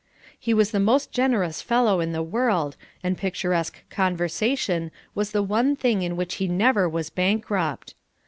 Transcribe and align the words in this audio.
He 0.39 0.55
was 0.55 0.71
the 0.71 0.79
most 0.79 1.11
generous 1.11 1.61
fellow 1.61 1.99
in 1.99 2.11
the 2.11 2.23
world, 2.23 2.75
and 3.03 3.15
picturesque 3.15 3.87
conversation 3.91 4.89
was 5.13 5.29
the 5.29 5.43
one 5.43 5.75
thing 5.75 6.01
in 6.01 6.15
which 6.15 6.37
he 6.37 6.47
never 6.47 6.89
was 6.89 7.11
bankrupt. 7.11 7.93